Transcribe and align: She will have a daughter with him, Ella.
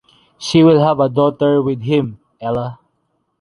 She 0.39 0.63
will 0.63 0.81
have 0.83 0.99
a 0.99 1.07
daughter 1.09 1.61
with 1.61 1.81
him, 1.83 2.19
Ella. 2.41 2.79